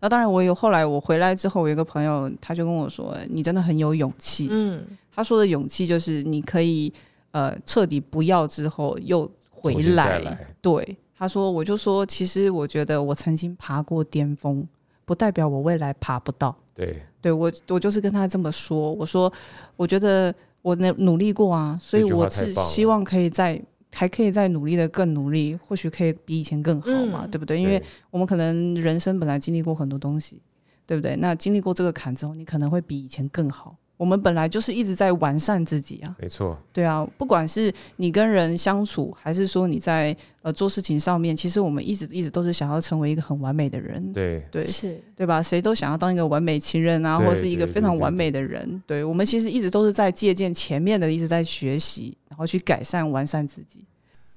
[0.00, 4.82] 那当然，我有后来我回来之后，我有一个朋友他就跟我说：“你真的很有勇气。”嗯，
[5.14, 6.92] 他说的勇气就是你可以
[7.32, 10.18] 呃彻底不要之后又回来。
[10.20, 14.66] 来对，他说，我就说，其实我觉得我曾经爬过巅峰，
[15.04, 16.56] 不代表我未来爬不到。
[16.74, 19.30] 对，对我我就是跟他这么说，我说
[19.76, 23.60] 我觉得我努努力过啊，所以我是希望可以再。
[23.92, 27.60] 还可以再努力的更努力，或许可以比以前更好嘛，嗯、对不对？
[27.60, 30.40] 因为我们可能人生本来经历过很多东西，
[30.86, 31.16] 对不对？
[31.16, 33.76] 那经历过这个坎之后，你可能会比以前更好。
[34.00, 36.58] 我们本来就是一直在完善自己啊，没错。
[36.72, 44.10] 对啊，不管是你跟人相处，还是说你在呃做事情上面，其实我们一直一直都是想要成为一个很完美的人。
[44.10, 45.42] 对对是，对吧？
[45.42, 48.82] 谁都想要当一个完美情人啊，或者是一个非常完美的人。
[48.86, 53.84] 对，我们其实一直都是在借鉴前面的，一直在学习，然后去改善完善自己。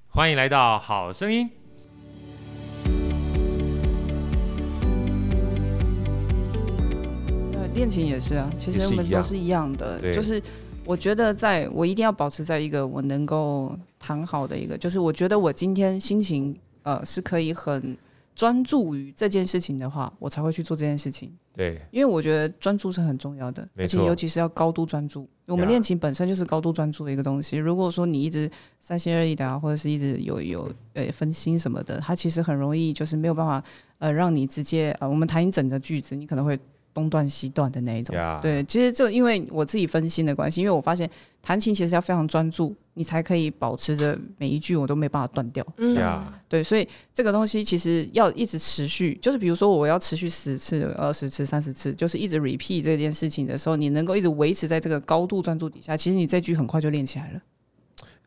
[0.09, 1.49] 欢迎来到好声音。
[7.73, 10.41] 恋情也是啊，其实我们都是一样的，是就是
[10.85, 17.97] 我觉得在我一定要保持在一个我能够谈好的一个，就是我觉得我今天心情呃是可以很。
[18.35, 21.31] 专注于这件事情的话，我才会去做这件事情。
[21.55, 25.29] 对，因为我觉得专注是很重要的，而且尤其是要高度专注。
[25.45, 27.57] 我们恋情本身就是高度专注的一个东西。
[27.57, 28.49] 如果说你一直
[28.79, 33.63] 三心二意的啊，或者是一直有有呃分心什么的，它其实很容易就是没有办法
[33.99, 36.59] 呃让你直接呃我们谈一整个句子，你可能会。
[36.93, 38.39] 东断西断的那一种，yeah.
[38.41, 41.09] 对，其实就因为我自己分心的关系，因为我发现
[41.41, 45.65] 弹琴其实要非常专注，你才可以保持着每一句我都没办法断掉。
[45.77, 46.21] 嗯，yeah.
[46.47, 57.41] 对，所以这个东西其实要一直持续，就是比如说我要持续十次、二十次、三十次，就是一直 repeat 这件事情的时候，你能够一直维持在这个高度专注底下，其实你这句很快就练起来了。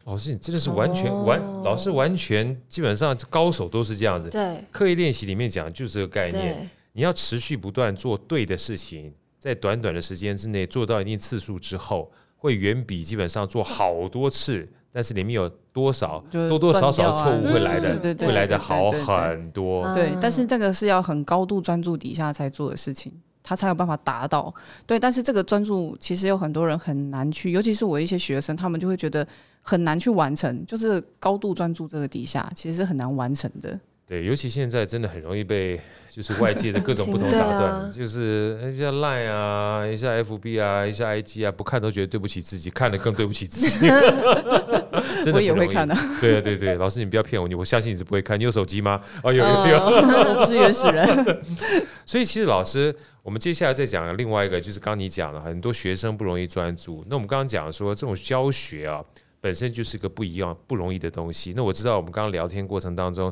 [0.07, 1.27] 老师，你真的是完全、oh.
[1.27, 4.31] 完，老师完全基本上高手都是这样子。
[4.31, 6.69] 对，刻意练习里面讲的就是这个概念。
[6.97, 19.85] 你要持续不断做对的事情，在短短的时间之内做到一定次数之后，会远比基本上做好多次，但是里面有多少多多少少错误会来的，会来的好很多。
[19.95, 23.13] 对，但是这个是要很高度专注底下才做的事情，
[23.43, 24.55] 他才有办法达到。
[24.87, 29.29] 对，但是这个专注其实有很多人很难去，尤其是我一些学生，他们就会觉得
[29.61, 33.79] 很难去完成，就是高度专注这个底下其实是很难完成的。
[34.09, 35.81] 对，尤其现在真的很容易被。
[36.09, 43.81] 就是外界的各种不同 打断，啊、就是一下 Line 啊，一下 FB 啊，一下 IG 啊，不看都觉得对不起自己，看了更对不起自己。
[45.23, 45.95] 真的我也会看的。
[46.19, 48.41] 对啊，对对，老师你不要骗我，你我相信你是不会看。
[48.41, 48.99] 你有手机吗？
[49.23, 51.07] 哦，有有有，我不是原始人。
[52.07, 57.05] 所以其实老师，我们接下来再讲另外一个，就是刚你讲了，很多学生不容易专注。
[57.11, 59.05] 那我们刚刚讲说，这种教学啊，
[59.43, 61.53] 本身就是个不一样、不容易的东西。
[61.55, 63.31] 那我知道，我们刚刚聊天过程当中。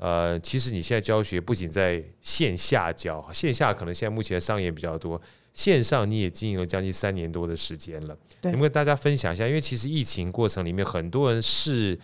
[0.00, 5.20] 呃，其实你现在教学不仅在线下教，线下可能现在目前的商业比较多，
[5.52, 8.16] 线上你也经营了将近三年多的时间了。
[8.40, 9.46] 对，能不能跟大家分享一下？
[9.46, 11.98] 因为其实疫情过程里面，很多人是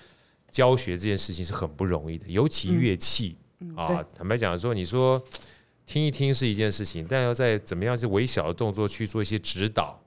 [0.50, 5.24] 教学这件事情是很不容易的，尤其乐器、嗯、啊，坦白讲说，你说
[5.86, 9.98] 听一听是一件事情，但要在怎么样是微小的动作去做一些指导，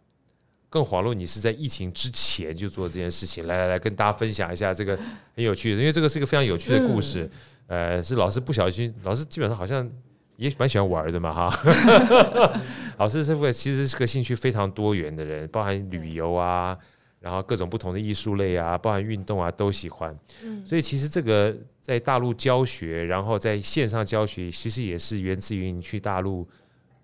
[0.69, 3.47] 更遑论你是在疫情之前就做这件事情。
[3.47, 4.95] 来来来，跟大家分享一下这个
[5.35, 7.23] 很有趣的，因为这个是一个非常有趣的故事。
[7.23, 7.31] 嗯
[7.69, 9.87] 呃，是老师不小心，老师基本上好像
[10.37, 11.49] 也蛮喜欢玩的嘛，哈。
[12.97, 16.75] 老师是会其实是个兴趣非常多元的人，包含旅游啊，
[17.19, 20.17] 然后各种不同的艺术类啊，包含运动啊都喜欢。
[20.65, 26.49] 所以其实这个在大陆教学，然后在线上教学，其实也是源自于你去大陆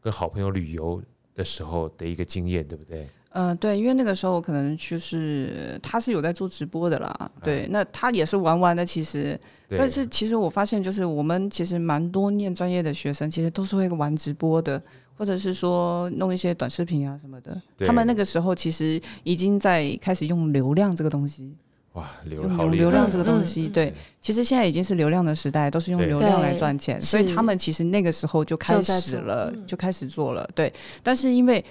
[0.02, 1.00] 跟好朋友旅游
[1.36, 3.08] 的时候的一个经验，对不对？
[3.38, 9.38] 嗯、呃，对，因为那个时候可能就是他是有在做直播的啦，对，那他也是玩玩的，其实，
[9.78, 14.82] 但是其实我发现就是我们其实蛮多念专业的学生，其实都是会玩直播的，
[15.18, 21.54] 或者是说弄一些短视频啊什么的，他们那个时候其实已经在开始用流量这个东西，
[21.92, 30.72] 哇，流用流量这个东西，对，其实现在已经是流量的时代，都是用流量来赚钱，所以他们其实那个时候就开始了，就开始做了，对，
[31.04, 31.62] 但是因为。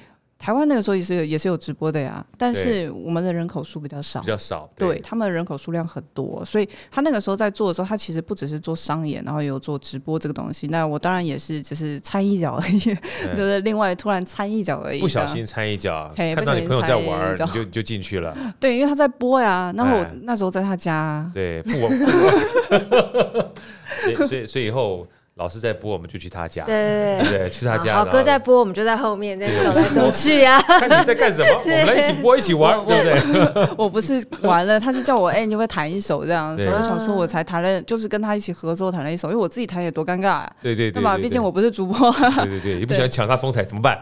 [0.45, 10.67] 台湾那个时候也是有也是有直播的呀，但是我们的人口数比较少，比较少，对，对他们的人口数量很多，所以他那个时候在做的时候，他其实不只是做商演，然后也有做直播这个东西。
[10.67, 12.79] 那我当然也是只是掺一脚而已，
[13.35, 18.37] 就是另外突然掺一脚而已，不小心掺一脚，看到你朋友在玩，你就就进去了。
[18.61, 21.89] 对，因为他在播呀，然后我那时候在他家，对，不我，
[24.29, 25.07] 所以所以以后。
[25.37, 27.97] 老师在播，我们就去他家，对对对，去他家。
[27.97, 30.61] 好哥在播，我们就在后面在走来走去呀。
[30.79, 33.69] 看你在干什么， 我们来一起播，一起玩，对不对？
[33.77, 36.65] 我不是玩了，他是叫我哎，你会弹一首这样子。
[36.69, 40.53] 我想说，我才弹了，就是跟他一起合作弹了一首，因为我自己弹也多尴尬啊。
[40.63, 41.19] 对对对，对吧？
[41.19, 42.13] 毕竟我不是主播。
[42.13, 43.99] 对对对，也不喜欢抢他风采，怎么办？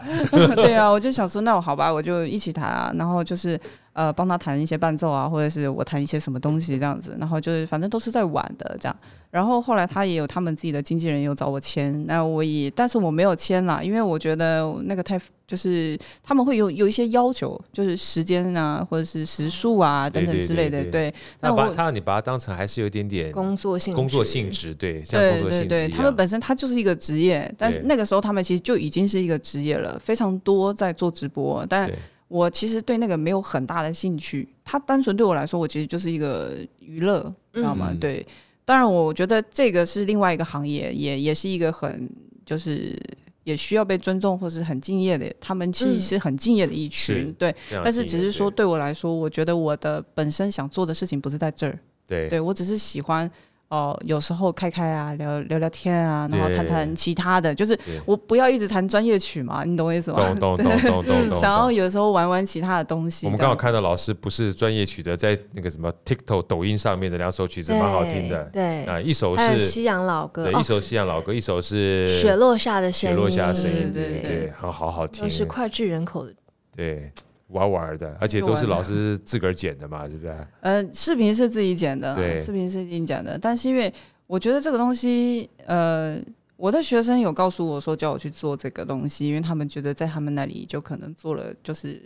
[0.57, 3.59] 对啊，我就想说，那我好吧，我就一起弹啊，然后就是。
[3.93, 8.95] 呃，帮他弹一些伴奏啊，或者是我弹一些什么东西这样子，然后就是反正都是在玩的这样。
[9.29, 20.81] 然后后来他也有他们自己的经纪人有找我签，那我也，但是我没有签啦，因为我觉得那个太就是他们会有有一些要求，就是时间啊，或者是时数啊等等之类的。
[20.81, 31.89] 对，对，对，对，对，那把他你把它当成还是有一点点工作性工作性质，对，像工作性质对对对，他们本身他就是一个职业，但是那个时候他们其实就已经是一个职业了，非常多在做直播，但。
[32.33, 37.89] 我其实对那个没有很大的兴趣，它单纯对我来说，我其实就是一个娱乐，知道吗？
[37.91, 38.25] 嗯、对，
[38.65, 42.09] 当然我觉得这个是另外一个行业，也也是一个很
[42.43, 42.99] 就是
[43.43, 47.55] 也需要被尊重或是很敬业的，他们其实是很敬业的一群，嗯、对。
[47.83, 53.29] 但是只是说对我来说，我觉得我的本身想做的事情不是在这儿，对，对我只是喜欢。
[53.73, 57.75] 哦，有时候开开啊，聊聊聊天啊，然后谈谈其他的，就是
[58.05, 60.19] 我不要一直弹专业曲嘛，你懂我意思吗？
[60.39, 61.33] 懂懂懂懂懂。
[61.33, 63.25] 想要有时候玩玩其他的东西。
[63.25, 68.43] 我们刚好看到老师不是专业曲的，在那个什么 TikTok 抖音上面的两首曲子蛮好听的。
[68.53, 76.31] 对啊，一首是西洋老歌，对，一首西洋老歌，一首是雪落下的声音，雪落下的声音，对对，好好好听，都是脍炙人口的。
[76.75, 77.11] 对。
[77.53, 80.47] 玩玩的，而且都是老师自个儿剪的嘛，是不是？
[80.59, 83.37] 呃，视频是自己剪的，对，视频是自己剪的。
[83.39, 83.93] 但是因为
[84.27, 86.19] 我觉得这个东西，呃，
[86.57, 92.01] 我的学生有告诉我说叫我去做这个东西，因为他们觉得在他们那里就可能做了，就是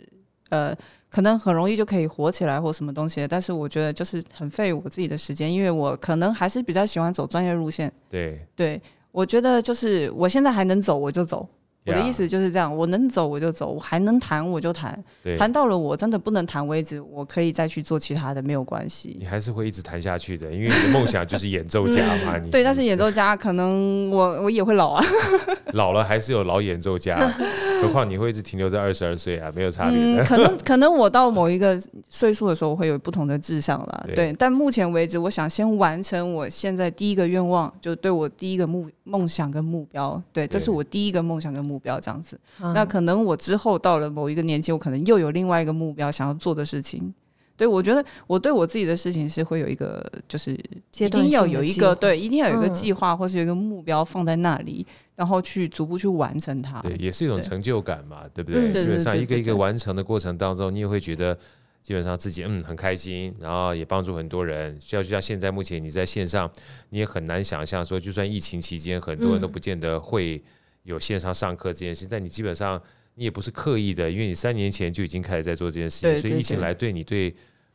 [0.50, 0.74] 呃，
[1.10, 3.26] 可能很容易就可以火起来或什么东西。
[3.26, 7.90] 但是我觉得就是很费我自己的时间，因为我可能还是比较喜欢走专业路线。
[8.08, 8.80] 对，对，
[9.10, 11.48] 我觉得就是我现在还能走，我就走。
[11.86, 15.02] 我的意思就是这样，我能走我就走，我还能弹我就弹，
[15.38, 19.16] 弹到了我真的不能弹为止，我可以再去做其他的，没有关系。
[19.18, 22.36] 你还是会一直弹下去的，因为你的梦想就是演奏家嘛。
[22.44, 25.04] 你对，但是演奏家可能我我也会老啊，
[25.72, 27.16] 老了还是有老演奏家，
[27.82, 29.98] 何况你会一直停留在二十二岁啊，没有差别。
[29.98, 34.30] 嗯，可能可能我到某一个岁数的时候我会有不同的志向了，对。
[34.38, 41.98] 但目前为止，我想先完成我现在第一个愿望，就对我第一个目梦想跟目标，对，这是我第一个梦想跟目标。
[41.98, 47.12] 这样子，嗯、那可能我之后到了某一个年纪，我可能又有另外一个目标想要做的事情。
[47.56, 50.52] 对，我觉得我对我自己的事情是会有一个，就是
[50.96, 54.86] 一定要有一个对，一定要有一个计划，或是有一个目标放在那里，
[55.16, 56.80] 然后去逐步去完成它。
[56.82, 58.70] 对，也是一种成就感嘛，对，不对？
[58.70, 61.36] 嗯、基本上一个一个完成的过程当中，你也会觉得
[61.82, 64.78] 基本上自己嗯很开心，然后也帮助很多人。
[64.78, 66.48] 就像现在目前你在线上，
[66.90, 70.36] 你也很难想象说，就算疫情期间，很多人都不见得会。
[70.36, 70.42] 嗯
[70.88, 72.80] 有线上上课这件事，但你基本上
[73.14, 77.34] 你也不是刻意的，因为你三年前就已经开始在做这件事情，所以疫情来对你对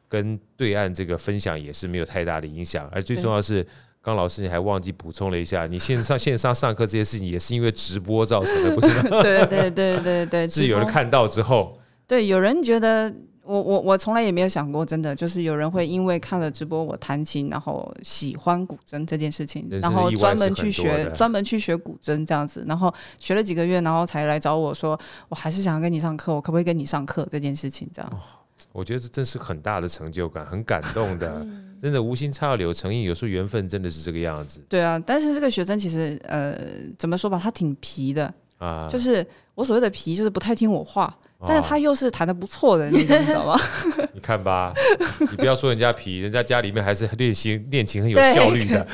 [0.09, 2.89] 跟对岸这个分享也是没有太大的影响。
[2.91, 3.65] 而最重要的是，
[4.01, 9.21] 刚老师你还忘记补充了一下，你线上线上上课这件事情也是因为直播造成的，不是吗？
[9.21, 13.13] 对对对对对， 是有人看到之后，对，有人觉得。
[13.45, 24.97] 我我我从来也没有想过，真的就是有人会因为看了直播我弹琴，然后喜欢古筝这件事情，然后专门去学，专门去学古筝这样子，然后学了几个月，然后才来找我说，
[25.27, 27.89] 我还是想要跟你上课，我可不可以跟你上课这件事情？
[27.93, 28.19] 这样，
[28.71, 31.45] 我觉得这真是很大的成就感，很感动的，
[31.81, 34.63] 真的无心插柳成荫，有时候缘分真的是这个样子。
[34.69, 36.57] 对啊，但是这个学生其实呃，
[36.97, 41.13] 怎么说吧，他挺皮的啊，就是我所谓的皮，就是不太听我话。
[41.47, 43.59] 但是他又是弹得不错的， 你知道吗？
[44.13, 44.73] 你看吧，
[45.19, 48.85] 你不要说人家皮， 人家家里面还是练琴练琴很有效率的。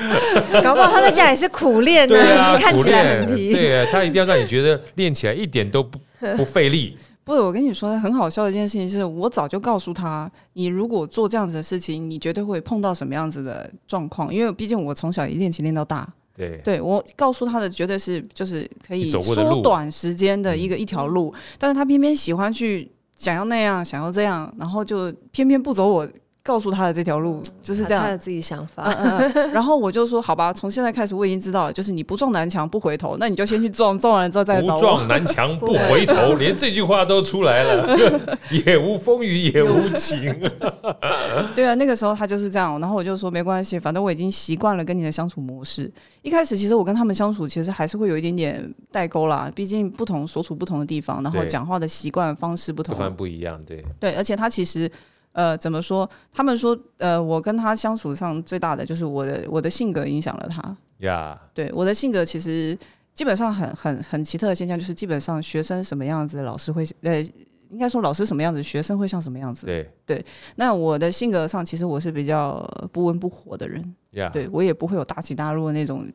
[0.62, 3.52] 搞不好他在家也是苦练的，啊、看起来很皮。
[3.52, 5.98] 对啊，他一定要让你觉得练起来一点都不
[6.36, 6.96] 不费力。
[7.22, 16.08] 不是，我跟你说很好笑的一件事情是，我早就告诉他，你如果做这样子的事情，你绝对会碰到什么样子的状况，因为毕竟我从小一练琴练到大。
[16.36, 26.08] 对，对我告诉他的绝对是就是可以缩短时间的一个一条路，但是他偏偏喜欢去想要那样，想要这样，然后就偏偏不走我。
[26.42, 28.84] 告诉他的这条路就是这样，他的自己想法。
[28.84, 34.80] 嗯嗯、 然后我就说，好吧，从现在开始我已经知道了，就是你不撞南墙不回头，那你就先去撞，撞完了之后再找我。
[34.80, 40.34] 不撞南墙不回头， 连这句话都出来了， 也无风雨也无晴。
[41.54, 42.80] 对啊，那个时候他就是这样。
[42.80, 45.92] 然后我就说没关系，反正我已经习惯了跟你的相处模式。
[46.22, 53.62] 一开始其实我跟他们相处，其实还是会有一点点代沟啦，毕竟不同所处不同的地方，然后讲话的习惯方式不同，不，不一样。
[53.66, 54.90] 对对，而且他其实。
[55.32, 56.08] 呃，怎么说？
[56.32, 60.76] 他们说，呃，我跟他相处上最大的就是我的我的性格影响了他。
[61.54, 62.76] 对，我的性格其实
[63.14, 67.20] 基本上很很很奇特的现象，就是基本上学生什么样子，老师会呃，
[67.70, 69.66] 应该说老师什么样子，学生会像什么样子。
[69.66, 70.24] 对对，
[70.56, 73.94] 那我的性格上，其实我是比较不温不火的人。
[74.30, 76.06] 对我也不会有大起大落的那种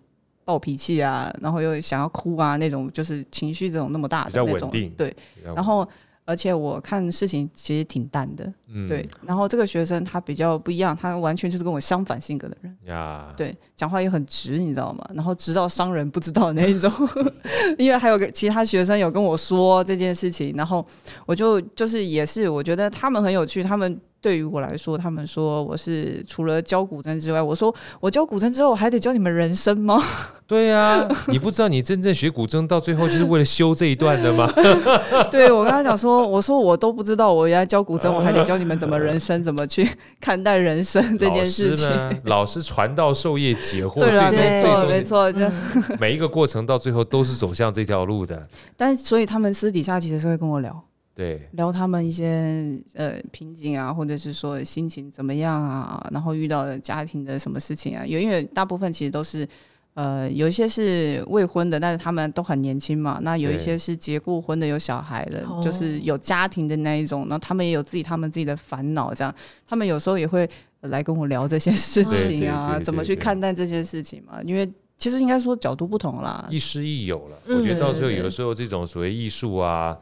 [0.44, 4.70] 暴脾气啊，然后又想要哭啊那种，就是情绪这种那么大的那种。
[4.98, 5.88] 对，然后。
[6.26, 9.08] 而且我看事情其实挺淡的，嗯，对。
[9.26, 15.08] 然后这个学生他比较不一样，他完全就是跟我相反性格的人，呀，对，讲话也很直，你知道吗？
[15.14, 16.92] 然后直到伤人不知道那一种。
[17.78, 20.86] 因为还有个其他学生有跟我说这件事情，然后
[21.26, 24.00] 我就就是也是我觉得他们很有趣，他们。
[24.26, 30.02] 对于我来说，他们说我是除了教古筝之外，我说我教古筝之后，我还得教你们人生吗？
[30.48, 34.52] 对呀、啊，你不知道你真正学古筝到最后就是为了修这一段的吗？
[35.30, 39.88] 对，我跟他讲说，我说我都不知道，我原来教古筝，我还得教你们怎么人生，怎么去
[40.20, 41.88] 看待人生这件事情。
[42.24, 48.42] 老师传道授业解惑，对啦，最终没错，没错，就每一个过程到最后都是走向这条路的。
[48.76, 50.84] 但所以他们私底下其实是会跟我聊。
[51.16, 59.48] 对，聊他们一些呃瓶颈啊，或者是说心情怎么样啊，然后遇到的家庭的什么事情啊，有因为大部分其实都是
[59.94, 63.18] 呃有一些是未婚的，但是他们都很年轻嘛。
[63.22, 67.22] 那有一些是结过婚的，有小孩的，就是有家庭的那一种。
[67.22, 69.34] 然后他们也有自己他们自己的烦恼，这样
[69.66, 70.46] 他们有时候也会
[70.82, 74.42] 来跟我聊这些事情啊， 怎么去看待这些事情嘛？
[74.44, 77.38] 因为其实应该说角度不同啦，亦师亦友了。
[77.48, 79.98] 我觉得到最后有的时候这种所谓艺术啊。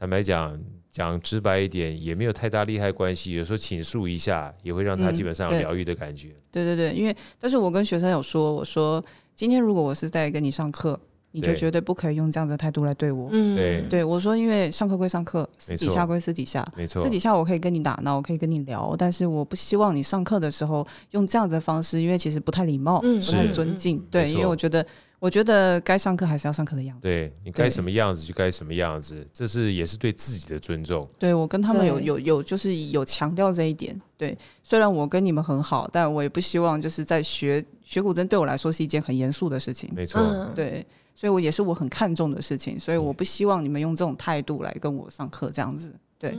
[0.00, 0.58] 坦白讲，
[0.90, 3.32] 讲直白一点，也没有太大利害关系。
[3.32, 6.28] 有时候倾诉一下，也会让他基本上有疗愈的感觉。
[6.28, 9.04] 嗯、对，对对对，因为但是我跟学生有说，我说
[9.36, 10.98] 今天如果我是在跟你上课，
[11.32, 13.28] 你就绝对不可以用这样的态度来对我。
[13.30, 23.98] 嗯，对，对我说，因为上课归上课，私底下归私底下，没错，私底下我可以跟你打闹，我可以跟你聊，但是我不希望你上课的时候用这样子的方式，因为其实不太礼貌，嗯、不太尊敬。
[23.98, 24.86] 嗯、对，因为我觉得。
[25.20, 27.02] 我觉得该上课还是要上课的样子。
[27.02, 31.06] 对，你该什么样子就该什么样子，这是也是对自己的尊重。
[31.18, 34.00] 对，我跟他们有有有就是有强调这一点。
[34.16, 39.90] 对，虽然我跟你们很好，但我也不希望就是在学学古筝对我来说是一件很严肃的事情。
[39.94, 40.20] 没错，
[40.54, 40.84] 对，
[41.14, 45.94] 所以我也是我很看重的事情，所以我不希望你们用这种态度来跟我上课这样子。
[46.18, 46.34] 对，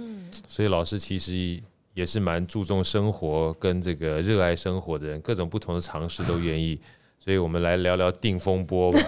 [0.47, 1.61] 所以老师其实
[1.93, 6.81] 也是蛮注重生活跟这个热爱生活的人，各种不同的尝试都愿意。
[7.23, 8.99] 所以我们来聊聊定风波吧，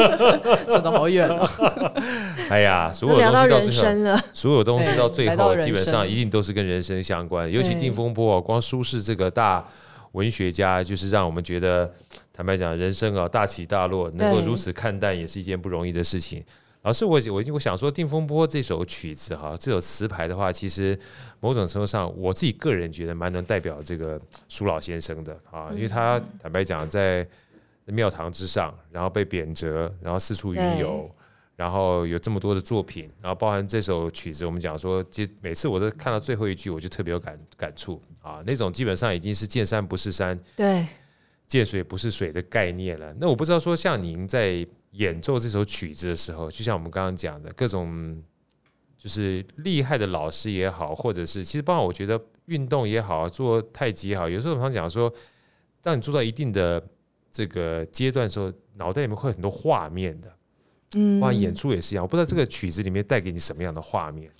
[0.66, 1.46] 说得好远啊。
[2.48, 3.66] 哎呀，所有东西到最
[4.16, 7.50] 后，所有东西到最后，基本上一定都是跟人生相关。
[7.50, 9.62] 尤其定风波，光苏轼这个大
[10.12, 11.92] 文学家，就是让我们觉得，
[12.32, 16.42] 坦白讲，人生啊大起大落，能够如此看淡，也是一件不容易的事情。
[16.84, 20.98] 老师，我我我想说，定风波这首曲子哈，这首词牌的话，其实
[21.38, 27.24] 某种程度上，我自己个人觉得蛮能代表这个苏老先生的啊，因为他坦白讲，在
[27.86, 31.10] 庙堂之上，然后被贬谪，然后四处云游，
[31.56, 40.86] 然后有这么多的作品，然后包含这首曲子，我们讲说，其实每次我都看到最后一句，我就特别有感感触啊，那种基本上已经是见山不是山，对，
[41.48, 43.14] 见水不是水的概念了。
[43.18, 44.66] 那我不知道说，像您在。
[44.92, 48.22] 演奏这首曲子的时候，就像我们刚刚讲的，各种
[48.98, 55.10] 就是厉害的老师也好，或者是其实包括我觉得运动也好，做太极也好，有时候我们常讲说，
[55.80, 56.78] 当你做到一定的
[57.32, 60.32] 这个阶段的时候，脑袋里面会有很多画面的。
[60.94, 62.04] 嗯，哇演出也是一样。
[62.04, 64.30] 我不知道这个曲子里面带给你什么样的画面。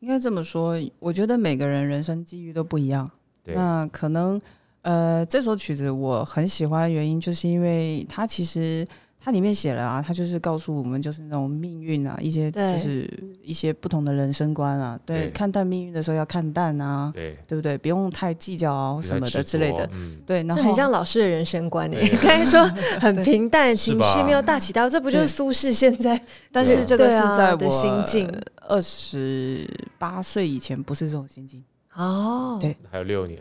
[0.00, 3.08] 应该这么说，我觉得每个人人生际遇都不一样。
[3.44, 3.54] 对。
[3.54, 4.40] 那可能
[4.82, 8.84] 呃，这首曲子我很喜欢的原因，就是因为它其实。
[9.22, 13.08] 它里面写了啊，它就是告诉我们，就是那种命运啊，一些就是
[13.42, 14.98] 一些不同的人生观啊。
[15.04, 17.76] 对，对看淡命运的时候要看淡啊，对，对不对？
[17.76, 19.86] 不用太计较啊什么的之类的。
[19.92, 22.08] 嗯、对，然后很像老师的人生观诶。
[22.22, 22.64] 刚才说
[22.98, 26.18] 很平淡，情绪没有大起大落，这不就是苏轼现在？
[26.50, 28.26] 但是这个是在我心境
[28.68, 31.62] 二十八岁以前，不是这种心境
[31.94, 32.56] 哦。
[32.58, 33.38] 对，还有六年。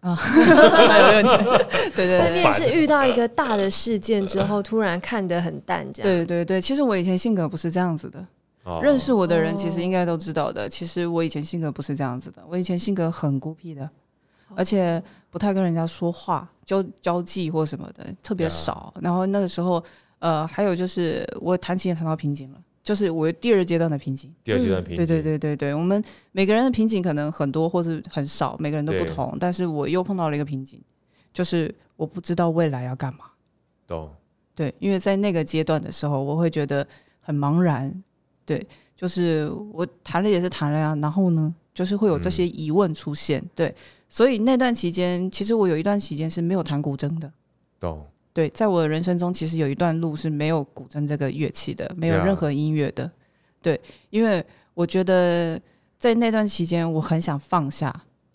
[0.00, 1.44] 啊，还有六年，
[1.96, 6.08] 对对，所以你也是遇到一个大的事件之后，突然看得很淡，这样。
[6.08, 8.24] 对对对，其实我以前性格不是这样子的，
[8.80, 10.68] 认识我的人其实应该都知道的。
[10.68, 13.88] 其实我以前性格不是这样子的，我以前性格很孤僻的，
[14.54, 18.94] 而且不太跟人家说话、交交际或什么的特别少。
[19.00, 19.82] 然后那个时候，
[20.20, 22.58] 呃，还有就是我弹琴也弹到瓶颈了。
[22.88, 26.02] 就是我第二阶段的瓶颈，第二阶段瓶颈，对对对对对，我们
[26.32, 29.36] 每个人的瓶颈可能很多或是很少，每个人都不同。
[29.38, 30.80] 但是我又碰到了一个瓶颈，
[31.30, 33.26] 就是我不知道未来要干嘛。
[33.86, 34.10] 懂。
[34.54, 36.88] 对，因为在那个阶段的时候，我会觉得
[37.20, 37.92] 很茫然。
[38.46, 38.66] 对，
[38.96, 43.44] 就是我谈了也是谈了呀，然后呢，就是会有这些疑问出现。
[43.54, 43.74] 对，
[44.08, 47.30] 所以那段期间，其实我有一段期间是没有弹古筝的。
[47.78, 48.06] 懂。
[48.38, 53.10] 对，在我的人生中，其实有一段路是没有古筝这个乐器的，没有任何音乐的。
[53.60, 53.80] 对，
[54.10, 55.60] 因为我觉得
[55.98, 57.92] 在那段期间，我很想放下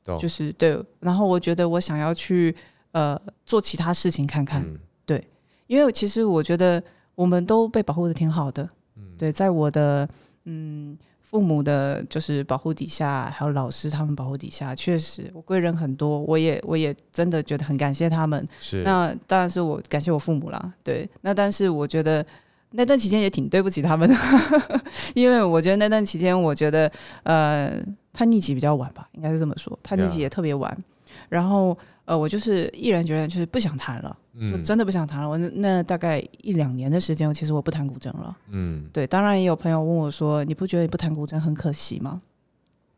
[0.08, 0.20] ，oh.
[0.20, 0.78] 就是对。
[1.00, 2.54] 然后我觉得我想要去
[2.92, 4.62] 呃做其他事情看看。
[4.62, 5.26] 嗯、对，
[5.68, 6.84] 因为其实我觉得
[7.16, 8.70] 我们都被保护的挺好的。
[8.98, 10.06] 嗯、对，在我的
[10.44, 10.98] 嗯。
[11.34, 18.48] 父母的就是保护底下，还有老师他们保护底下，确实我贵人很多，我也我也真的觉得很感谢他们。
[18.60, 20.74] 是，那当然是我感谢我父母啦。
[20.84, 22.24] 对，那但是我觉得
[22.70, 24.16] 那段期间也挺对不起他们的，
[25.16, 26.92] 因为我觉得那段期间，我觉得
[27.24, 27.82] 呃
[28.13, 30.78] 叛逆期比较晚吧，应该是这么说，叛逆期也特别晚。
[31.30, 31.75] 然后
[32.06, 34.18] 呃，我就是毅然决然就是不想弹了。
[34.50, 35.30] 就真的不想弹了。
[35.30, 38.36] 我那，那大概一两年的时间，其实我不弹古筝了。
[38.50, 39.06] 嗯，对。
[39.06, 42.20] 当然也有朋友问我说：“你不觉得你不弹古筝很可惜吗？”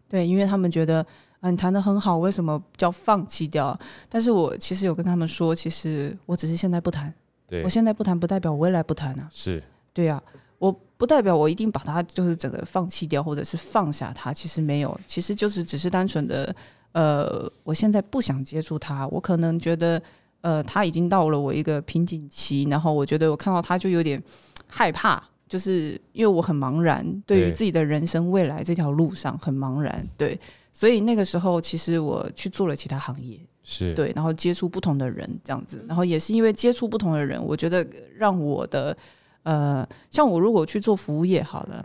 [0.08, 1.06] 对，因为他们觉得
[1.42, 3.78] 啊，你弹的很好，为什么叫放弃掉？
[4.08, 7.14] 但是我其实有跟他们说，其实我只是现在不弹。
[7.48, 9.28] 对，我现在不弹，不代表我未来不弹啊。
[9.30, 9.62] 是，
[9.94, 10.24] 对啊，
[10.58, 14.32] 我不代表我一定把它就是整个放弃掉，或者是放下它。
[14.32, 16.56] 其实没有，其实就是只是单纯的，
[16.96, 19.08] 呃，我现在不想接触他。
[19.10, 20.02] 我可能觉得。
[20.42, 24.22] 呃，他已经到了我一个瓶颈期，然后我觉得我看到他就有点
[24.68, 30.40] 害怕，就是因为我很茫然，对于自己的人生未来这条路上很茫然，对，
[30.72, 37.84] 所以那个时候其实我去做了其他行业，是对，然后接触不同的人这样子，然后也是因为接触不同的人，我觉得
[38.16, 38.96] 让我的
[39.42, 41.84] 呃，像我如果去做服务业好了，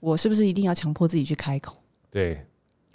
[0.00, 1.76] 我是不是一定要强迫自己去开口？
[2.10, 2.42] 对，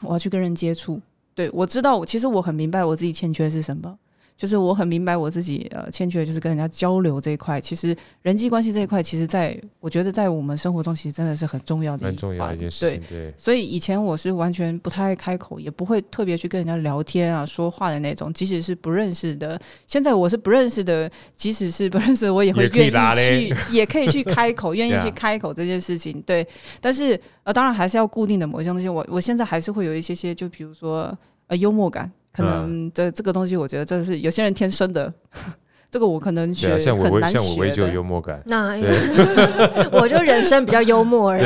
[0.01, 0.99] 我要去跟人接触，
[1.35, 3.97] 对，我知道我其实我很明白我自己欠缺是什么。
[4.43, 12.99] 就是我很明白我自己呃欠缺的就是跟人家交流这一块，其实人际关系这一块，其实在我觉得在我们生活中其实真的是很重要的一，蛮重要的一件事情。
[13.07, 19.57] 对，对，所以以前我是完全不太爱开口，也不会特别去跟人家聊天啊、说话的那种，即使是不认识的。
[19.87, 26.21] 现在我是不认识的，即使是不认识的，我也会愿意去，也可以去 开口，愿意去开口这件事情。
[26.23, 26.45] 对，
[26.81, 28.89] 但是呃，当然还是要固定的某一些东西。
[28.89, 32.11] 我我现在还是会有一些些，就比如说呃幽默感。
[32.33, 35.13] 可能这这个东西，我觉得这是有些人天生的，
[35.91, 37.43] 这个我可能学像我很难学的。
[37.43, 38.75] 像我就有幽默感，那
[39.93, 41.43] 我就人生比较幽默而已。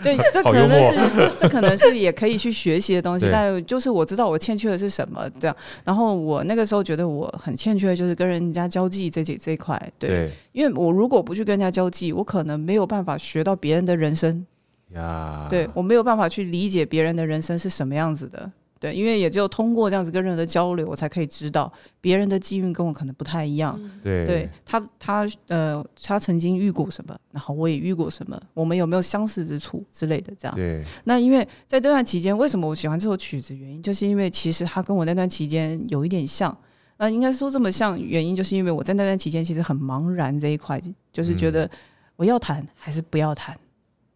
[0.00, 5.56] 对， 这可能是这可能是也可以去学习的东西，但就是我知道我欠缺的是什么这样。
[5.84, 14.46] 然后我那个时候觉得我很欠缺的就是跟人家交际这这这一块，对，因为我如果不去跟人家交际，我可能没有办法学到别人的人生
[14.90, 15.48] 呀。
[15.50, 18.48] 对，我没有办法去理解别人的人生是什么样子的。
[18.80, 23.78] 对，因为也只有通过这样子跟人的交流，我才可以知道别人的际遇跟我可能不太一样。
[24.02, 30.54] 对，对他，他呃，他曾经遇过什么，然后我也遇过什么，我们有没有相似之处之类的，这样。
[30.56, 30.82] 对。
[31.04, 33.54] 那因为在这段期间，为什么我喜欢这首曲子？
[33.54, 36.56] 原因就是因为其实他跟我那段期间有一点像。
[36.96, 40.78] 那应该说这么像，原因就是因为我在那段期间其实很茫然这一块，
[41.10, 41.70] 就是觉得
[42.16, 43.58] 我要弹还是不要弹。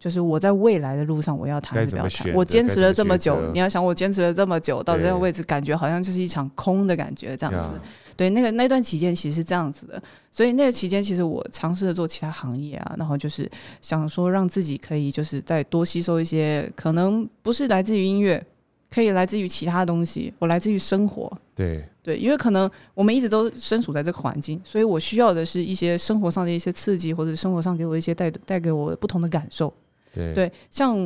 [0.04, 2.34] 就是我在未来的路上，我要谈还是不要弹？
[2.34, 7.80] 我坚持了这么久，你要想我坚持了这么久，到这个位置，感觉好像就是一场空的感觉，这样子。
[8.14, 18.44] 对，那个那段期间其实是这样子的，所以那个期间其实我尝试着做其他行业啊，然后就是想说让自己可以就是再多吸收一些，可能不是来自于音乐，
[18.90, 21.32] 可以来自于其他东西，我来自于生活。
[21.54, 29.72] 对对，因为可能我们一直都身处在这个环境，所以我需要的是一些生活上的一些刺激，或者生活上给我一些带带给我不同的感受。
[30.14, 30.96] 对，对，像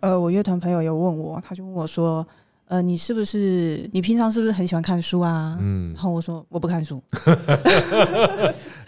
[0.00, 2.26] 呃，我乐团朋友有问我，他就问我说
[2.68, 7.02] ：“呃，你是不是你平常是不是很喜欢看书啊？”嗯，然后我说：“我不看书。”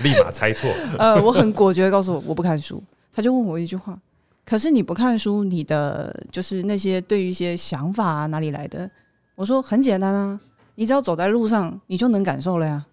[0.01, 0.69] 立马猜错。
[0.99, 2.83] 呃，我很果决的告诉我我不看书。
[3.13, 3.99] 他就问我一句话
[4.45, 8.89] ：“可是你不看书，你的就是那些对于一些想法啊哪里来的？”
[9.35, 10.39] 我说：“很简单啊，
[10.75, 12.85] 你只要走在路上，你就能感受了呀。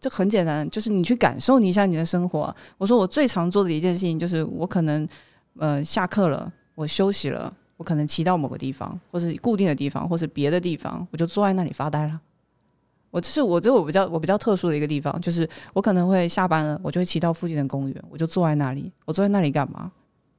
[0.00, 5.06] 这很简单，就是你去感受你一下你的生活。”我说：“我最常做的一件事情就是我可能。”
[5.58, 12.20] 呃，下课了，我休息了，我可能骑到某个地方，或是固定的地方，或是别的地方，我就坐在那里发呆了。
[13.10, 18.90] 我是我这我比较我比较特殊的一个地方，就是我可能会下班了，我就会骑到附近的公园，我就坐在那里。
[19.04, 19.92] 我坐在那里干嘛？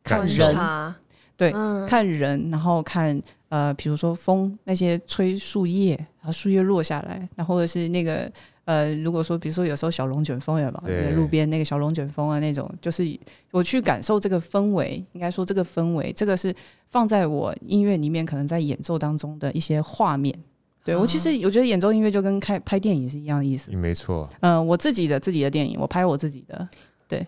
[0.03, 0.95] 看人，
[1.37, 8.31] 对，嗯、看人，然后看呃，比如说风，那些吹树叶，然后树叶落下来，那或者是那个。
[8.65, 11.11] 呃，如果说比如说有时候小龙卷风也吧，对？
[11.11, 13.07] 路边那个小龙卷风啊，那种就是
[13.51, 16.51] 我去感受这个氛围，应该说这个氛围，这个是
[16.89, 20.35] 放在我音乐里面可能在演奏当中的一些画面。
[20.83, 23.71] 对，我其实我觉得演奏音乐就跟开拍电影是一样的意思。
[23.71, 24.27] 没错。
[24.39, 26.67] 嗯、呃，我自己的自己的电影，我拍我自己的。
[27.07, 27.23] 对，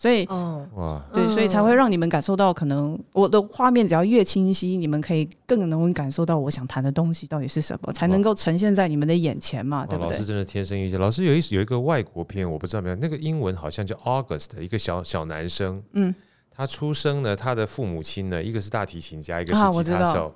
[0.00, 10.12] 所以哦哇，对，所以才会让你们感受到，可能我的画面只要越清晰，你们可以更能感受到我想谈的东西到底是什么，才能够呈现在你们的眼前嘛，对不对？
[10.12, 10.98] 老师真的天生异象。
[10.98, 16.14] 老师有一有一个外国片，我不知道没有，那个英文好像叫 August，一个小小男生，嗯，
[16.50, 20.34] 他出生呢，他的父母亲呢，一个是大提琴家，一个是吉他手，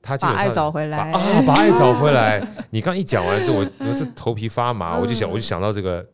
[0.00, 2.42] 他把爱找回来啊，把爱找回来。
[2.72, 6.06] 你刚一讲完之后，我我这头皮发麻，我就想我就 想到这个。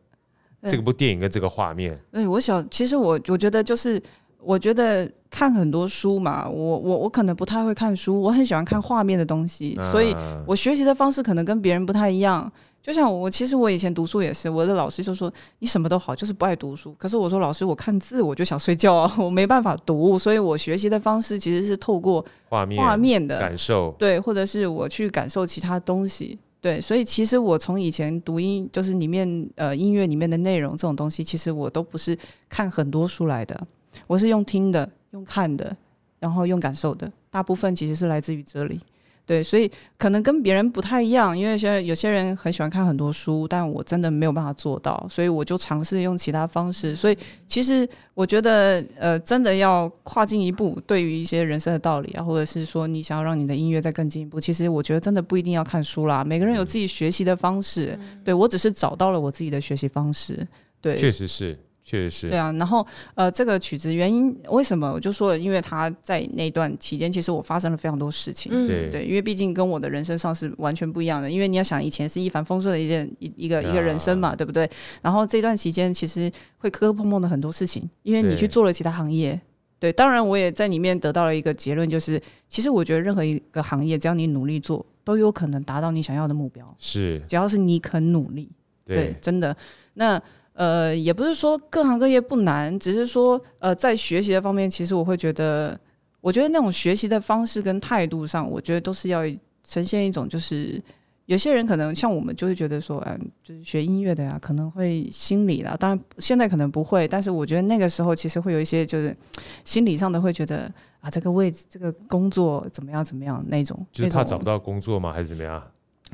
[0.68, 4.00] 这个部电影跟这个画面，对，我想，其实我我觉得就是，
[4.38, 10.14] 我觉得看很多书嘛，我我我可能不太会看书，我很喜欢看画面的东西，所以
[10.46, 12.50] 我学习的方式可能跟别人不太一样。
[12.80, 16.92] 就像我，其实我以前读书也是，我的老师就说你什么都好，就是不爱读书。
[16.98, 26.38] 可是我说老师，我看字我就想睡觉啊， 我没办法读，所以我学习的方式其实是透过画面画面的感受，对，或者是我去感受其他东西。
[26.62, 32.16] 对，所以其实我从以前读音，就是里面呃音乐里面的内容这种东西，其实我都不是
[32.48, 33.66] 看很多书来的，
[34.06, 35.76] 我是用听的、用看的，
[36.20, 38.80] 然后用感受的，大部分其实是来自于这里。
[39.24, 46.96] 对，所以可能跟别人不太一样，因为现在有些人很喜欢看很多书，但我真的没有办法做到，所以我就尝试用其他方式。
[46.96, 56.24] 所以其实我觉得，呃，真的要跨进一步，对于一些人生的道理啊，或者是说你想要让你的音乐再更进一步，其实我觉得真的不一定要看书啦。
[56.24, 60.46] 每个人有自己学习的方式，对，我只是找到了我自己的学习方式。
[60.80, 61.56] 对，确实是。
[61.82, 62.28] 确实是。
[62.28, 64.92] 对啊，然后呃，这个曲子原因为什么？
[64.92, 68.52] 我就说了，因为他在那段期间，其实我发生了非常多事情。
[68.54, 71.30] 嗯，对对，因为毕竟跟我的人生上是完全不一样的。
[71.30, 74.68] 因为你要想，以前是一帆风顺的一件一一个一个人生嘛，对不对？
[75.02, 79.40] 然后这段期间其实会磕磕碰碰的很多事情，因为你去做了其他行业。
[79.80, 86.72] 对，当然我也在里面得到了一个结论，就是其实我觉得任何一个行业，只要你努力做，都有可能达到你想要的目标。
[86.78, 88.48] 是，只要是你肯努力，
[88.86, 89.56] 对，真的
[89.94, 90.22] 那。
[90.54, 95.78] 呃，也不是说各行各业不难，只是说呃，在学习的方面，其实我会觉得，
[96.20, 99.22] 我觉得那种学习的方式跟态度上，我觉得都是要
[99.64, 100.80] 呈现一种，就是
[101.24, 109.16] 有些人可能像我们就会觉得说，嗯、呃，就是学音乐的呀，可能会心理啦，当然现在可能不会，但是我觉得那个时候其实会有一些就是
[109.64, 115.12] 心理上的会觉得啊，这个位置这个工作怎么样怎么样那种，就是他找不到工作吗？
[115.14, 115.62] 还是怎么样？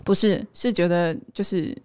[0.05, 1.77] 不是，是觉得就是。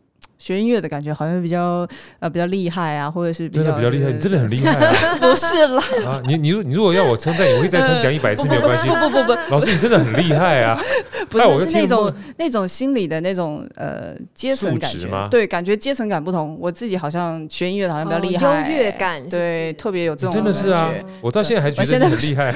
[0.43, 1.87] 学音乐的感觉好像比较
[2.19, 4.93] 呃比较厉害啊，或者是比较真的比较厉害，你真的很厉害啊！
[5.21, 8.89] 不是啦，啊，你你你如果要我称赞你，我会再重讲一百次没有关系。
[8.89, 10.77] 不不不不，老师你真的很厉害啊！
[11.31, 15.29] 不是，是那种那种心理的那种呃阶层感觉吗？
[15.31, 16.57] 对，感觉阶层感不同。
[16.59, 20.35] 我自己好像学音乐的好像比较厉害，优越感对，特别有这种。
[20.35, 22.53] 真的是啊，我到现在还觉得很厉害。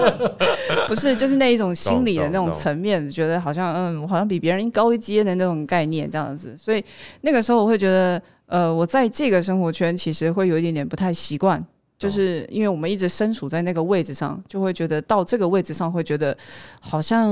[0.88, 6.82] 不是，就是那一种心理的那种层面，觉得好像嗯，我好像比别人高一阶的那种概念这样子，所以。
[7.22, 11.64] 那个时候我会觉得，呃，我在这个生活圈其实会有一点点不太习惯，
[11.98, 16.36] 就是因为我们一直身处在那个位置上，就会觉得到这个位置上会觉得
[16.80, 17.30] 好像，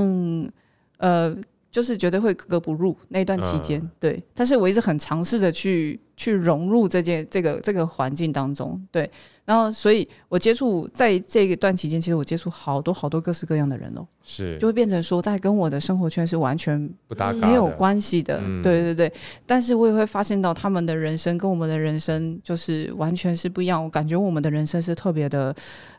[0.97, 1.35] 呃。
[1.71, 4.21] 就是绝对会格格不入那段期间，对。
[4.33, 9.09] 但是我一直很尝试的去去融入这件这个这个环境当中，对。
[9.43, 19.11] 然后，所以我接触在这一段期间，其实我接触好多好多各式各样的人哦，是就会变成说，在跟我的生活圈是完全不搭没有关系的，对对对。
[19.45, 23.83] 但是我也会发现到他们的人生跟我们的人生就是完全是不一样。
[23.83, 25.53] 我感觉我们的人生是特别的，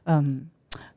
[0.05, 0.49] 嗯，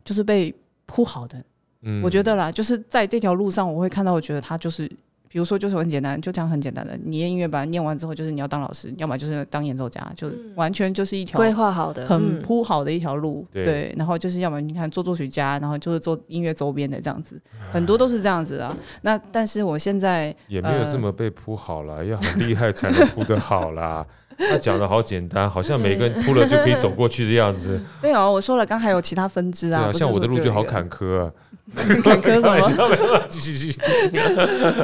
[0.06, 0.54] 就是被
[0.86, 1.44] 铺好的。
[1.86, 4.88] 嗯，我觉得啦，就是在这条路上，我会看到，我觉得他就是，
[5.30, 13.46] 比如说，就是很简单，就这样很简单的，你念音乐班念完之后，就是你要当老师，要么就是当演奏家，就完全就是一条规划好的、很铺好的一条路。
[13.52, 17.40] 对，然后就是要么你看做作曲家，然后就是做音乐周边的这样子，
[17.72, 18.76] 很多都是这样子啊。
[19.02, 24.06] 那但是我现在也没有这么被铺好了，要很厉害才能铺得好啦。
[24.50, 27.82] 他讲的好简单，好像每个人哭了就可以走过去的样子。
[28.02, 29.92] 没有，我说了，刚还有其他分支啊。
[29.94, 31.32] 像我的路就好坎坷啊。
[32.04, 33.26] 坎坷什么？
[33.28, 33.80] 继续继续。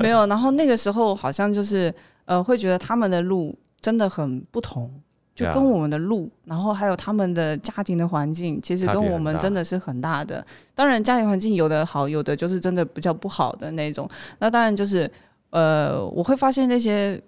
[0.02, 1.94] 没有，然后那个时候好像就是
[2.26, 4.92] 呃，会觉得他们的路真的很不同，
[5.36, 10.44] 就跟我们的路，然后还有他们的家庭的环境，其实跟我们真的是很大的。
[10.74, 14.10] 当然，家庭环境有的好，有的就是真的比较不好的那种。
[14.40, 15.10] 那当然就是
[15.52, 17.22] 呃，我会发现那些，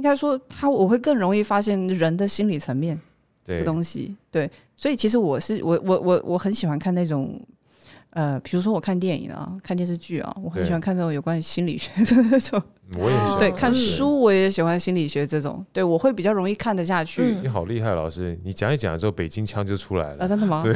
[0.00, 2.98] 应该说他，我会更容易发现人的心理层面
[3.44, 4.16] 这个东西。
[4.30, 7.38] 对，所以其实我是我我我我很喜欢看那种。
[8.12, 12.60] 呃，比如说我看电影啊，看电视剧啊，我很喜欢看这种有关于心理学的那种。
[12.98, 13.38] 我也喜欢。
[13.38, 15.64] 对，看书我也喜欢心理学这种。
[15.72, 17.36] 对，我会比较容易看得下去。
[17.40, 18.36] 你好厉害，老师！
[18.42, 20.24] 你讲一讲之后，北京腔就出来了。
[20.24, 20.60] 啊，真的吗？
[20.64, 20.72] 对。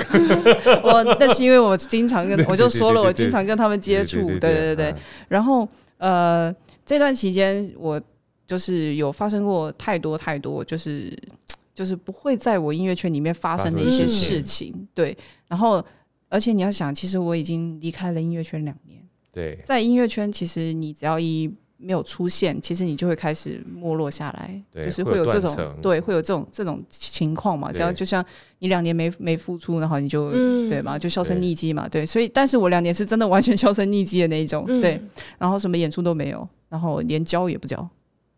[0.84, 4.24] 我那是因为我经常跟，我就说了，我经常跟他们接触。
[4.28, 4.94] 对对对对。
[5.26, 6.54] 然后呃，
[6.86, 8.00] 这段期间我
[8.46, 11.16] 就是有发生过太多太多，就是
[11.74, 14.86] 就是不会在我音乐圈里面发生的一些事情。
[14.94, 15.16] 对，
[15.48, 15.84] 然后
[16.28, 19.00] 而且你要想，其实我已经离开了音乐圈两年。
[19.32, 27.72] 对，在音乐圈，其实你只要一没有出现，其实你就会开始没落下来，就是会有这种对，会有这种这种情况嘛。
[27.72, 28.24] 只要就像
[28.60, 31.88] 你两年没没付出，然后你就、嗯、对嘛，就销声匿迹嘛。
[31.88, 35.00] 对，所以但是我两年是真的完全销声匿迹的那一种，嗯、对，
[35.36, 37.86] 然后什么演出都没有，然后连交也不交，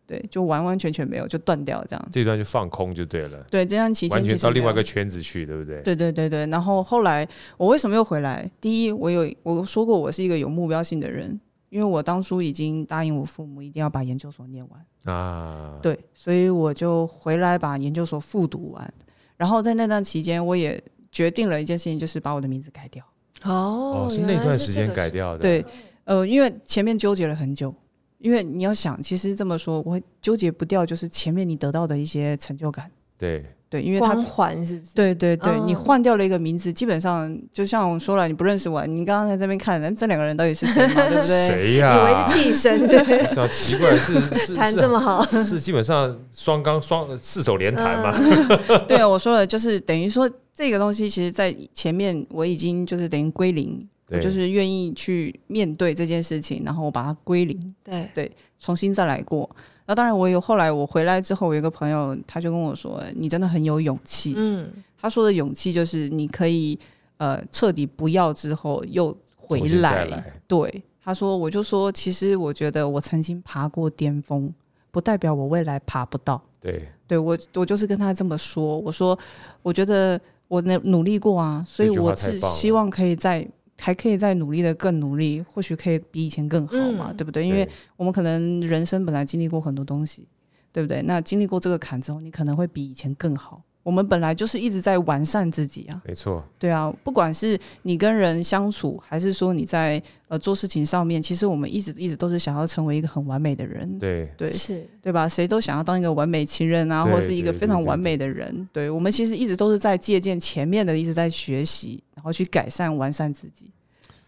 [0.06, 2.08] 对，就完完全全没有，就断掉这样。
[2.12, 3.44] 这段就放空就对了。
[3.50, 5.82] 对，这段期间完全到另外一个圈子去，对不对？
[5.82, 6.46] 对对对对。
[6.46, 8.50] 然后后来我为什么又回来？
[8.60, 11.38] 第一，我有我说过，我是一个有目标性的人。
[11.68, 18.94] 因为我当初已经答应我父母一定要把研究所念完啊，对，所以我就回来把研究所复读完。
[19.36, 23.04] 然后在那段期间，我也决定了一件事情，就是把我的名字改掉。
[23.42, 25.40] 哦，是那段时间改掉的。
[25.40, 25.64] 对，
[26.04, 27.74] 呃，因为前面纠结了很久。
[28.18, 32.90] 因为你要想，其实这么说，我会纠结不掉，就是前面你得到的一些成就感。
[33.18, 33.44] 对。
[33.68, 34.94] 对，因为他环是不是？
[34.94, 40.94] 对对对，你换掉了一个名字，基本上就像我说了，你不认识我，你刚刚在这边看，这两个人到底是谁嘛？
[40.94, 41.48] 对不对？
[41.48, 41.98] 谁呀？
[41.98, 48.16] 以为是替身，这 奇怪，是是弹这么好，是基本上双钢双四手联弹嘛？
[48.86, 59.48] 对啊，我说了，就是等于说这个东西，其实在前面我已经就是等于归零，我就是愿意去面对这件事情，然后我把它归零，对对，重新再来过。
[59.84, 64.68] 那当然，我有后来我回来之后，我有一个朋友，他就跟我说：“你真的很有勇气。”嗯，
[65.00, 66.78] 他说的勇气就是你可以
[67.18, 70.04] 呃彻底不要之后又回来。
[70.06, 74.52] 来对，他说，我就说，其实我觉得我曾经爬过巅峰，
[74.90, 76.40] 不代表我未来爬不到。
[76.60, 79.16] 对，对我我就是跟他这么说，我说
[79.62, 83.48] 我觉得我努努力过啊，所以我是希望可以在。
[83.78, 87.46] 还可以再努力的更努力，或许可以比以前更好嘛，嗯、对不对？
[87.46, 90.26] 因为我们可能人生本来经历过很多东西，
[90.72, 91.02] 对不对？
[91.02, 93.62] 那经历过这个坎之后，你可能会比以前更好。
[93.86, 104.28] 我们本来就是一直在完善自己啊，没错，对啊，不管是你跟人相处，还是说你在呃做事情上面，其实我们一直一直都是想要成为一个很完美的人，对。
[104.36, 104.50] 对。
[104.50, 105.28] 是，对吧？
[105.28, 108.68] 谁都想要当一个完美情人啊，或者是一个非常完美的人。
[108.72, 113.70] 对，我们其实一直都是在借鉴前面的，一直在学习，然后去改善完善自己。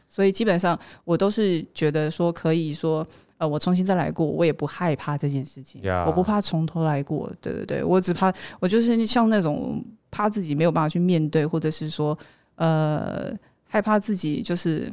[0.08, 3.04] 所以基本上我都是觉得说可以说，
[3.38, 12.18] 呃，我重新再来过，我也不害怕这件事情.我不怕从头来过，对对对，我只怕我就是像那种怕自己没有办法去面对，或者是说，
[12.56, 13.32] 呃，
[13.64, 14.92] 害怕自己就是。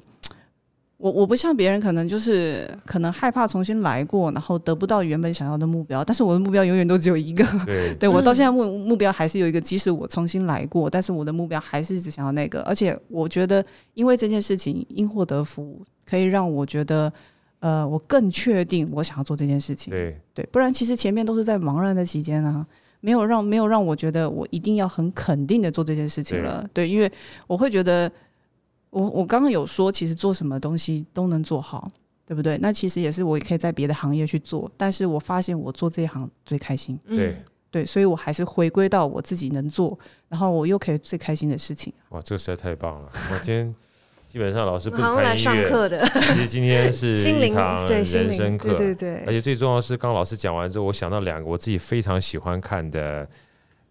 [0.98, 6.02] 我我不像别人，可能就是可能害怕重新来过，然后得不到原本想要的目标。
[6.06, 7.44] 但是我的目标永远都只有一个。
[7.68, 12.62] 对，对我到现在目目标还是有一个，即使我重新来过，但是我的目标还是只想要那个。
[12.62, 17.12] 而且我觉得，因为这件事情因祸得福，可以让我觉得，
[17.66, 19.92] 呃，我更确定我想要做这件事情。
[19.92, 22.66] 对对，不然其实前面都是在茫然的期间啊，
[23.00, 26.62] 没有让没有让我觉得我一定要很肯定的做这件事情了。
[26.74, 27.12] 对，对，因为
[27.48, 28.12] 我会觉得。
[28.92, 31.92] 我我刚刚有说，其实做什么东西都能做好，
[32.26, 32.58] 对不对？
[32.60, 36.98] 那其实也是我也可以在别的行业去做，但是我发现我做这一行最开心。
[37.06, 37.36] 对
[37.70, 40.00] 对，所以我还是回归到我自己能做，
[40.30, 41.92] 然后我又可以最开心的事情。
[42.12, 43.10] 哇，这个实在太棒了！
[43.34, 43.76] 我今天
[44.36, 49.24] 基本上老师不是谈音乐的，其实今天是 一堂人生课，对对对。
[49.26, 53.26] 而且最重要的是，刚刚老师讲完之后，我想到两个我自己非常喜欢看的，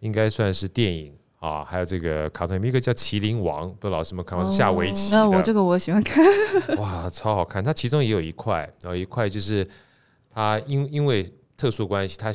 [0.00, 1.14] 应该算是电影。
[1.38, 5.16] 啊，还有这个卡通，一个叫《麒麟王》，不知道老师们看下围棋的。
[5.16, 6.22] 那我这个我喜欢看。
[6.76, 7.64] 哇，超好看！
[7.64, 9.66] 它其中也有一块，然后一块就是
[10.30, 11.26] 它因因为
[11.56, 12.30] 特殊关系，它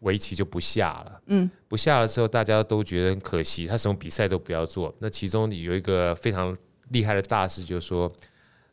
[0.00, 1.20] 围棋就不下了。
[1.28, 4.94] 嗯，不下了之后，大家都觉得很可惜，他什么比赛都不要做。
[4.98, 6.54] 那其中有一个非常
[6.90, 8.12] 厉害的大师就说，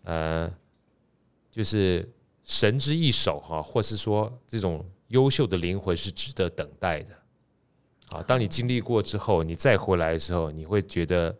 [0.04, 0.52] 呃，
[1.52, 2.08] 就是
[2.44, 7.16] 神之一手哈，或是说这种优秀的灵魂是值得等待的。
[8.10, 11.34] 啊，当你经历过之后，你再回来的时候，你会觉得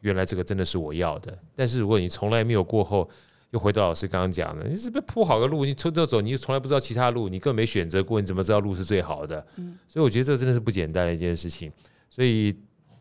[0.00, 1.38] 原来这个真的是我要的。
[1.54, 3.08] 但是如果你从来没有过后，
[3.50, 9.46] 又回到老师刚刚讲的，你是不是铺好个路，你从头走，你从来不知道其他路，你根本没选择过，你怎么知道路是最好的？
[9.86, 11.70] 所以我觉得这真的是不简单的一件事情。
[12.10, 12.54] 所以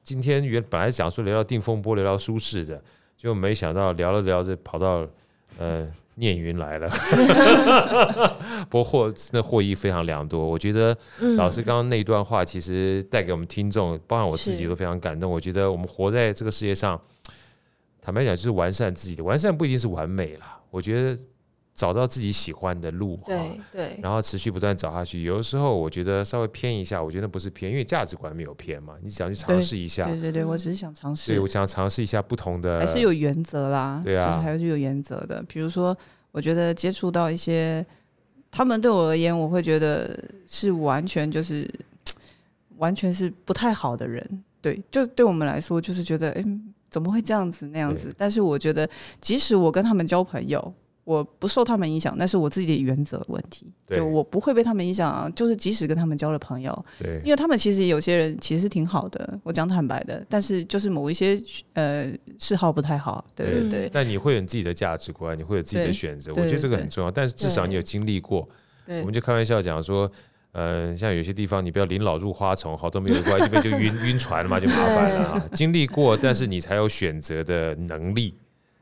[0.08, 2.82] 今天原本来想说聊聊定风波，聊聊舒适的，
[3.18, 5.06] 就没想到聊着聊着跑到
[5.60, 5.86] 呃。
[6.20, 6.90] 念云来了，
[8.72, 10.44] 不过获那获益非常良多。
[10.44, 10.98] 我觉得
[11.36, 15.32] 老师刚刚那一段话，其实带给我们听众，包含我自己都非常感动。
[15.32, 17.00] 我觉得我们活在这个世界上，
[18.02, 20.60] 坦白讲就是完善自己的，完善不一定是完美啦。
[20.72, 21.16] 我觉得
[21.78, 25.24] 找到自己喜欢的路，对对，然后持续不断找下去。
[25.24, 28.96] 有的时候我觉得稍微偏一下，我觉得不是偏，因为价值观没有偏嘛。
[29.02, 31.32] 你想去尝试一下，对对对，我只是想尝试。
[31.32, 34.02] 对，我想尝试一下不同的，还是有原则啦。
[34.04, 35.98] 对啊，就是还是有原则的，比如说。
[36.34, 37.84] 我觉得接触到一些，
[38.52, 41.68] 他们对我而言，我会觉得是完全就是
[42.76, 44.44] 完全是不太好的人。
[44.62, 46.46] 对，就对我们来说，就是觉得，哎，
[46.92, 48.14] 怎么会这样子那样子？
[48.16, 48.88] 但是我觉得，
[49.20, 50.72] 即使我跟他们交朋友，
[51.08, 53.66] 我不受他们影响，那是我自己的原则问题。
[53.86, 61.42] 对，我不会被他们影响，啊就是即使跟他们交了朋友，对，因为他们其实有些人其实是挺好的，我讲坦白的，但是就是某一些
[61.76, 63.90] 呃嗜好不太好，对对对。
[63.94, 67.10] 但你会有你自己的价值观，你会有自己的选择，我觉得这个很重要。
[67.10, 68.46] 但是至少你有经历过，
[68.88, 70.12] 我们就开玩笑讲说。
[70.54, 75.46] 嗯、呃，像有些地方你不要临老入花丛，好多没有关系，被就晕 晕船了嘛，就麻烦了哈。
[75.54, 78.34] 经历过，但是你才有选择的能力，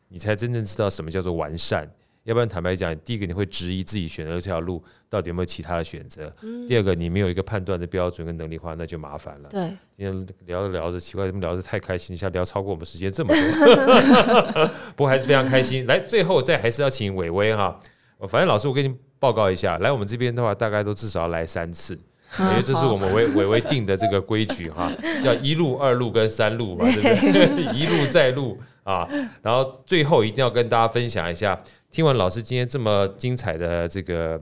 [0.07, 1.89] 你才真正知道什么叫做完善。
[2.25, 9.49] 要不然坦白讲，第一个你会质疑自己选择这条路到底有没有其他的选择，嗯、第二个你没有一个判断的标准跟能力的话，那就麻烦了。
[9.49, 9.61] 对，
[9.97, 15.85] 今天聊着聊着，奇怪，怎么聊得太开心，一下聊超过我们时间这么多， 不过还是非常开心。
[15.87, 17.79] 来，最后再还是要请伟伟哈，
[18.27, 18.95] 反正老师我跟你。
[19.17, 21.97] 报告一下，来我们这边的话，大概都至少要来三次，
[22.37, 24.91] 因为这是我们伟伟伟定的这个规矩哈，
[25.23, 27.73] 叫一路、二路跟三路嘛，对不对？
[27.73, 29.07] 一路再路啊，
[29.41, 31.59] 然后最后一定要跟大家分享一下，
[31.95, 34.37] 听完老师今天这么精彩的这个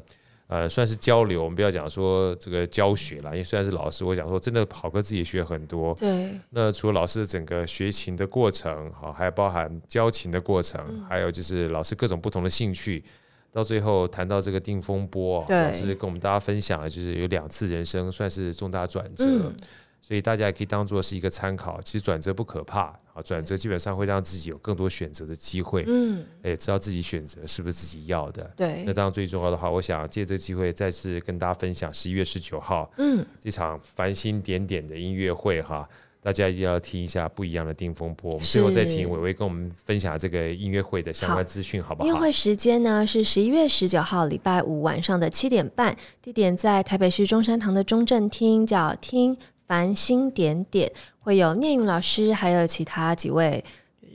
[0.47, 5.93] 呃，算是交流，我们不要讲说这个教学了，因为虽然是老师，我讲说真的，好哥自己也学很多。
[5.93, 6.31] 对。
[6.49, 13.03] 那除了老师整个学琴的过程，好，还包含教琴的过程，还有就是老师各种不同的兴趣。
[13.51, 19.55] 到最后谈到这个定风波，老师跟我们大家分享了，就是有两次人生算是重大转折，嗯、
[20.03, 21.81] 所以大家也可以当做是一个参考。
[21.81, 22.81] 其实转折不可怕，
[23.13, 28.43] 啊，转折基本上会让自己有更多选择的机会，嗯，也知道自己选择是不是自己要的。
[28.55, 35.87] 对，那当然最重要的话，我想借这个机会再次跟大家分享十一月十九号，嗯，这场繁星点点的音乐会哈。
[36.21, 38.31] 大家一定要听一下不一样的定风波。
[38.31, 42.07] 我们最后再请伟伟跟我们分享这个音乐会的相关资讯，好不好？
[42.07, 49.37] 音乐会时间呢是十一月十九号礼拜五晚上的七点半，地点在台北市中山堂的中正厅，叫听
[49.73, 53.65] 繁星点点，会有念韵老师，还有其他几位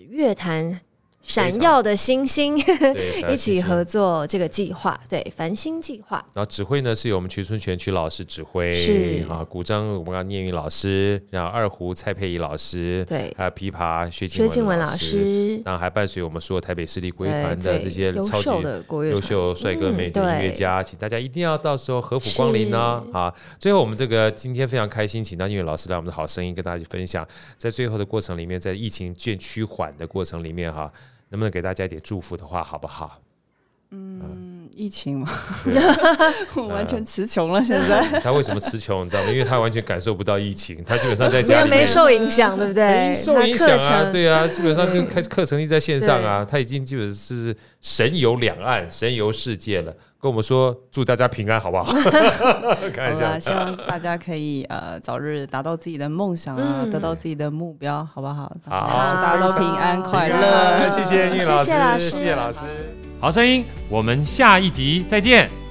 [0.09, 0.81] 乐坛。
[1.29, 2.57] 闪耀的星星，
[3.29, 6.17] 一起合作这个计划，对繁星计划。
[6.33, 9.25] 然后指挥呢是由我们瞿春泉瞿老师指挥，是。
[9.29, 18.49] 啊，古筝我们刚刚念韵老师，然后二胡蔡佩仪老师，对，还有琵琶薛薛静文老师，然后还伴随我们所有台北市立国乐团的这些超级
[19.11, 23.05] 优秀帅哥美女音乐家，请大家一定要到时候合府光临呢。
[23.13, 27.27] 啊，最后我们这个今天非常开心，请到念韵老师来我们的好声音跟大家去分享，
[27.59, 30.91] 在最后的过程里面，在疫情渐趋缓的过程里面哈。
[31.31, 33.21] 能不能给大家一点祝福的话，好不好？
[33.91, 35.27] 嗯，疫情嘛，
[36.57, 37.65] 我完全词穷了。
[37.65, 39.07] 现在他为什么词穷？
[39.07, 39.31] 你知道吗？
[39.31, 43.15] 因为他完全感受不到疫情，他基本上在家里没受影响，对不对？
[43.15, 49.95] 受影响啊，对啊，基本上 就开课程一直在线上啊，他已经基本是神游两岸、神游世界了。
[50.21, 51.85] 跟我们说，祝大家平安，好不好？
[52.93, 58.53] 开玩笑，希望大家可以呃早日达到自己的梦想啊，得到自己的目标，好不好？
[58.69, 60.91] 好，祝大家都平安快乐。
[60.91, 62.65] 谢谢念韵老师，谢谢老师，
[63.21, 65.68] 好声音，我们下一集再见。